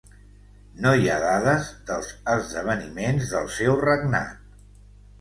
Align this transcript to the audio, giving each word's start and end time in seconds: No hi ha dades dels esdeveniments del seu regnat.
No 0.85 0.93
hi 0.99 1.11
ha 1.11 1.17
dades 1.25 1.69
dels 1.91 2.11
esdeveniments 2.39 3.31
del 3.37 3.55
seu 3.61 3.81
regnat. 3.87 4.61